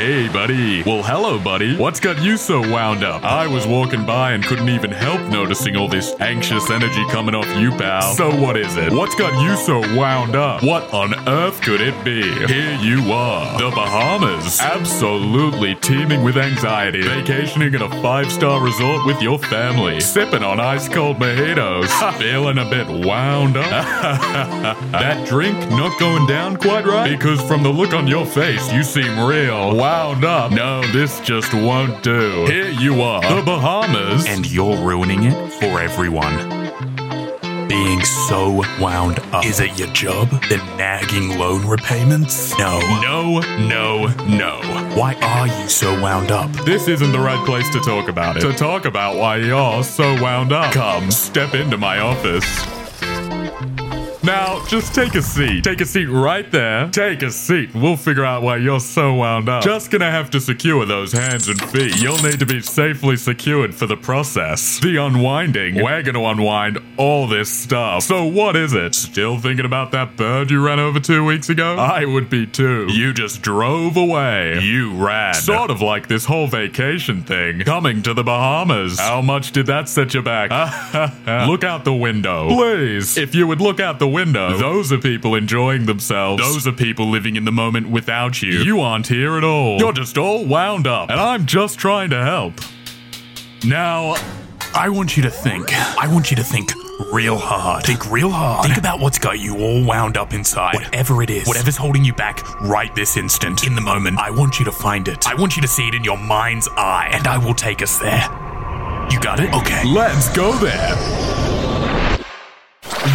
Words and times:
Hey, 0.00 0.28
buddy. 0.28 0.82
Well, 0.82 1.02
hello, 1.02 1.38
buddy. 1.38 1.76
What's 1.76 2.00
got 2.00 2.22
you 2.22 2.38
so 2.38 2.62
wound 2.62 3.04
up? 3.04 3.22
I 3.22 3.46
was 3.46 3.66
walking 3.66 4.06
by 4.06 4.32
and 4.32 4.42
couldn't 4.42 4.70
even 4.70 4.90
help 4.90 5.20
noticing 5.30 5.76
all 5.76 5.88
this 5.88 6.14
anxious 6.20 6.70
energy 6.70 7.04
coming 7.10 7.34
off 7.34 7.46
you, 7.60 7.70
pal. 7.72 8.14
So 8.14 8.34
what 8.34 8.56
is 8.56 8.78
it? 8.78 8.94
What's 8.94 9.14
got 9.14 9.30
you 9.42 9.54
so 9.56 9.80
wound 9.94 10.36
up? 10.36 10.62
What 10.62 10.90
on 10.94 11.12
earth 11.28 11.60
could 11.60 11.82
it 11.82 12.02
be? 12.02 12.22
Here 12.46 12.78
you 12.80 13.12
are, 13.12 13.58
the 13.58 13.68
Bahamas. 13.76 14.58
Absolutely 14.58 15.74
teeming 15.74 16.22
with 16.22 16.38
anxiety. 16.38 17.02
Vacationing 17.02 17.74
at 17.74 17.82
a 17.82 17.90
five-star 18.00 18.64
resort 18.64 19.04
with 19.04 19.20
your 19.20 19.38
family. 19.38 20.00
Sipping 20.00 20.42
on 20.42 20.60
ice-cold 20.60 21.18
mojitos. 21.18 21.88
Feeling 22.18 22.56
a 22.56 22.64
bit 22.64 22.86
wound 22.88 23.58
up. 23.58 23.68
that 24.92 25.28
drink 25.28 25.58
not 25.72 26.00
going 26.00 26.26
down 26.26 26.56
quite 26.56 26.86
right? 26.86 27.10
Because 27.10 27.42
from 27.42 27.62
the 27.62 27.68
look 27.68 27.92
on 27.92 28.06
your 28.06 28.24
face, 28.24 28.72
you 28.72 28.82
seem 28.82 29.20
real 29.20 29.76
wound 29.90 30.24
up. 30.24 30.52
No, 30.52 30.82
this 30.92 31.20
just 31.20 31.52
won't 31.52 32.02
do. 32.02 32.46
Here 32.46 32.70
you 32.70 33.02
are, 33.02 33.20
the 33.22 33.42
Bahamas. 33.42 34.24
and 34.26 34.48
you're 34.50 34.76
ruining 34.76 35.24
it 35.24 35.52
for 35.54 35.80
everyone. 35.80 36.36
Being 37.68 38.00
so 38.04 38.62
wound 38.80 39.18
up. 39.32 39.44
Is 39.44 39.58
it 39.60 39.76
your 39.78 39.88
job? 39.88 40.28
The 40.48 40.58
nagging 40.76 41.38
loan 41.38 41.66
repayments? 41.66 42.56
No. 42.58 42.78
no, 43.02 43.40
no, 43.68 44.06
no. 44.26 44.60
Why 44.96 45.14
are 45.22 45.46
you 45.46 45.68
so 45.68 46.00
wound 46.00 46.30
up? 46.30 46.50
This 46.64 46.86
isn't 46.88 47.10
the 47.12 47.18
right 47.18 47.44
place 47.46 47.68
to 47.70 47.80
talk 47.80 48.08
about 48.08 48.36
it. 48.36 48.40
To 48.40 48.52
talk 48.52 48.84
about 48.84 49.16
why 49.16 49.36
you're 49.36 49.82
so 49.84 50.20
wound 50.22 50.52
up. 50.52 50.72
Come, 50.72 51.10
step 51.10 51.54
into 51.54 51.76
my 51.76 51.98
office. 52.00 52.46
Now, 54.22 54.62
just 54.66 54.94
take 54.94 55.14
a 55.14 55.22
seat. 55.22 55.64
Take 55.64 55.80
a 55.80 55.86
seat 55.86 56.04
right 56.04 56.50
there. 56.50 56.88
Take 56.90 57.22
a 57.22 57.30
seat. 57.30 57.74
We'll 57.74 57.96
figure 57.96 58.24
out 58.24 58.42
why 58.42 58.58
you're 58.58 58.78
so 58.80 59.14
wound 59.14 59.48
up. 59.48 59.64
Just 59.64 59.90
gonna 59.90 60.10
have 60.10 60.28
to 60.30 60.40
secure 60.40 60.84
those 60.84 61.12
hands 61.12 61.48
and 61.48 61.58
feet. 61.70 61.98
You'll 62.02 62.22
need 62.22 62.38
to 62.40 62.46
be 62.46 62.60
safely 62.60 63.16
secured 63.16 63.74
for 63.74 63.86
the 63.86 63.96
process. 63.96 64.78
The 64.80 64.98
unwinding. 64.98 65.82
We're 65.82 66.02
gonna 66.02 66.22
unwind 66.22 66.78
all 66.98 67.26
this 67.26 67.50
stuff. 67.50 68.02
So 68.02 68.26
what 68.26 68.56
is 68.56 68.74
it? 68.74 68.94
Still 68.94 69.38
thinking 69.38 69.64
about 69.64 69.90
that 69.92 70.16
bird 70.16 70.50
you 70.50 70.62
ran 70.64 70.78
over 70.78 71.00
two 71.00 71.24
weeks 71.24 71.48
ago? 71.48 71.76
I 71.76 72.04
would 72.04 72.28
be 72.28 72.46
too. 72.46 72.88
You 72.90 73.14
just 73.14 73.40
drove 73.40 73.96
away. 73.96 74.60
You 74.60 74.92
ran. 75.02 75.32
Sort 75.32 75.70
of 75.70 75.80
like 75.80 76.08
this 76.08 76.26
whole 76.26 76.46
vacation 76.46 77.22
thing. 77.22 77.60
Coming 77.60 78.02
to 78.02 78.12
the 78.12 78.22
Bahamas. 78.22 79.00
How 79.00 79.22
much 79.22 79.52
did 79.52 79.64
that 79.66 79.88
set 79.88 80.12
you 80.12 80.20
back? 80.20 80.50
look 81.48 81.64
out 81.64 81.84
the 81.86 81.94
window. 81.94 82.50
Please. 82.50 83.16
If 83.16 83.34
you 83.34 83.46
would 83.46 83.62
look 83.62 83.80
out 83.80 83.98
the 83.98 84.09
window, 84.10 84.56
those 84.56 84.92
are 84.92 84.98
people 84.98 85.34
enjoying 85.34 85.86
themselves. 85.86 86.42
Those 86.42 86.66
are 86.66 86.72
people 86.72 87.08
living 87.08 87.36
in 87.36 87.44
the 87.44 87.52
moment 87.52 87.88
without 87.88 88.42
you. 88.42 88.60
You 88.60 88.80
aren't 88.80 89.06
here 89.06 89.36
at 89.36 89.44
all. 89.44 89.78
You're 89.78 89.92
just 89.92 90.18
all 90.18 90.44
wound 90.44 90.86
up. 90.86 91.10
And 91.10 91.20
I'm 91.20 91.46
just 91.46 91.78
trying 91.78 92.10
to 92.10 92.22
help. 92.22 92.54
Now, 93.64 94.16
I 94.74 94.88
want 94.88 95.16
you 95.16 95.22
to 95.24 95.30
think. 95.30 95.72
I 95.72 96.06
want 96.06 96.30
you 96.30 96.36
to 96.36 96.44
think 96.44 96.72
real 97.12 97.38
hard. 97.38 97.84
Think 97.84 98.10
real 98.10 98.30
hard. 98.30 98.66
Think 98.66 98.78
about 98.78 99.00
what's 99.00 99.18
got 99.18 99.38
you 99.38 99.58
all 99.58 99.84
wound 99.84 100.16
up 100.16 100.32
inside. 100.32 100.74
Whatever 100.74 101.22
it 101.22 101.30
is. 101.30 101.46
Whatever's 101.46 101.76
holding 101.76 102.04
you 102.04 102.14
back 102.14 102.42
right 102.62 102.94
this 102.94 103.16
instant. 103.16 103.66
In 103.66 103.74
the 103.74 103.80
moment. 103.80 104.18
I 104.18 104.30
want 104.30 104.58
you 104.58 104.64
to 104.66 104.72
find 104.72 105.08
it. 105.08 105.26
I 105.26 105.34
want 105.34 105.56
you 105.56 105.62
to 105.62 105.68
see 105.68 105.88
it 105.88 105.94
in 105.94 106.04
your 106.04 106.18
mind's 106.18 106.68
eye. 106.76 107.08
And 107.12 107.26
I 107.26 107.38
will 107.38 107.54
take 107.54 107.82
us 107.82 107.98
there. 107.98 108.28
You 109.10 109.18
got 109.20 109.40
it? 109.40 109.52
Okay. 109.52 109.84
let's 109.86 110.34
go 110.34 110.52
there. 110.58 111.49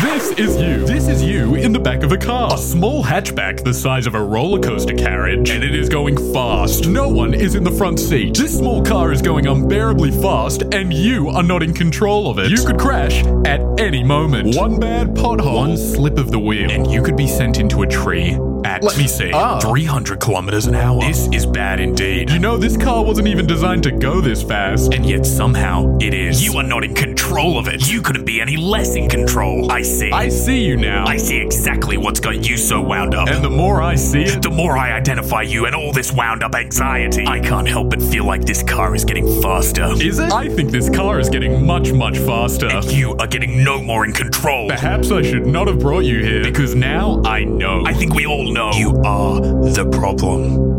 This 0.06 0.32
is 0.34 0.62
you. 0.62 0.86
This 0.86 1.08
is 1.08 1.24
you 1.24 1.56
in 1.56 1.74
the 1.74 1.80
back 1.80 2.04
of 2.04 2.12
a 2.12 2.18
car. 2.18 2.54
A 2.54 2.58
small 2.60 3.04
hatchback 3.04 3.64
the 3.64 3.74
size 3.74 4.06
of 4.06 4.14
a 4.14 4.22
roller 4.22 4.60
coaster 4.60 4.94
carriage, 4.94 5.50
and 5.50 5.64
it 5.64 5.74
is 5.74 5.90
going 5.90 6.16
fast. 6.32 6.88
No 6.88 7.10
one 7.10 7.34
is 7.34 7.56
in 7.56 7.64
the 7.64 7.72
front 7.72 8.00
seat. 8.00 8.38
This 8.38 8.56
small 8.56 8.84
car 8.84 9.12
is 9.12 9.24
going 9.24 9.48
unbearably 9.48 10.12
fast, 10.12 10.62
and 10.72 10.94
you 10.94 11.30
are 11.30 11.42
not 11.42 11.64
in 11.64 11.74
control 11.74 12.30
of 12.30 12.38
it. 12.38 12.52
You 12.52 12.64
could 12.64 12.78
crash 12.78 13.26
at 13.46 13.62
any 13.80 14.04
moment. 14.04 14.56
One 14.56 14.80
bad 14.80 15.16
pothole, 15.16 15.56
one 15.56 15.76
slip 15.76 16.20
of 16.20 16.30
the 16.30 16.40
wheel, 16.40 16.70
And 16.70 16.90
you 16.92 17.02
could 17.02 17.18
be 17.18 17.28
sent 17.28 17.58
into 17.58 17.82
a 17.82 17.88
tree 17.88 18.38
at, 18.76 18.84
let 18.84 18.98
me 18.98 19.08
see, 19.08 19.32
Ah. 19.34 19.60
300 19.60 20.20
kilometers 20.20 20.66
an 20.68 20.76
hour. 20.76 21.02
This 21.02 21.28
is 21.32 21.46
bad 21.46 21.80
indeed. 21.80 22.30
you 22.30 22.40
know 22.40 22.58
this 22.58 22.78
car 22.78 23.04
wasn't 23.04 23.28
even 23.28 23.46
designed 23.48 23.84
to 23.84 23.92
go 23.92 24.22
this 24.22 24.44
fast. 24.44 24.94
and 24.94 25.06
yet 25.06 25.26
somehow 25.26 25.98
it 26.00 26.14
is. 26.14 26.44
You 26.44 26.58
are 26.60 26.64
not 26.64 26.84
in 26.84 26.94
control 26.94 27.58
of 27.58 27.68
it. 27.68 27.88
You 27.90 28.02
couldn't 28.02 28.26
be 28.26 28.42
any 28.42 28.58
less 28.58 28.96
in 28.96 29.08
control. 29.10 29.72
I 29.72 29.82
see. 29.82 30.12
I 30.12 30.30
see 30.30 30.64
you 30.64 30.76
now. 30.78 31.06
I 31.08 31.18
see 31.18 31.38
exactly 31.38 31.98
what's 31.98 32.20
got 32.20 32.48
you 32.50 32.58
so 32.58 32.82
wound 32.82 33.16
up. 33.16 33.28
and 33.30 33.44
the 33.44 33.50
more 33.50 33.82
I 33.82 33.96
see 33.96 34.24
it, 34.24 34.42
the 34.42 34.50
more 34.50 34.78
I 34.78 34.92
identify 34.94 35.42
you 35.42 35.66
and 35.66 35.76
all 35.76 35.92
this 35.92 36.12
wound 36.12 36.44
up 36.44 36.56
anxiety, 36.56 37.26
I 37.28 37.40
can't 37.40 37.68
help 37.68 37.90
but 37.90 38.02
feel 38.02 38.26
like 38.26 38.46
this 38.46 38.64
car 38.64 38.96
is 38.96 39.06
getting 39.06 39.28
faster. 39.42 39.86
is 40.02 40.20
it? 40.20 40.32
I 40.32 40.48
think 40.50 40.72
this 40.72 40.90
car 40.90 41.20
is 41.20 41.30
getting 41.30 41.66
much, 41.66 41.92
much 41.94 42.18
faster. 42.20 42.68
And 42.68 42.86
you 42.92 43.16
are 43.18 43.28
getting 43.28 43.64
no 43.64 43.82
more 43.82 44.06
in 44.06 44.12
control. 44.14 44.68
Perhaps 44.70 45.12
I 45.12 45.22
should 45.22 45.46
not 45.46 45.68
have 45.68 45.80
brought 45.80 46.06
you 46.06 46.24
here 46.24 46.44
because 46.44 46.76
now 46.76 47.22
I 47.26 47.44
know. 47.44 47.84
I 47.86 47.94
think 47.94 48.14
we 48.14 48.26
all 48.26 48.52
know 48.52 48.65
you 48.74 48.96
are 49.06 49.40
the 49.40 49.86
problem. 49.92 50.75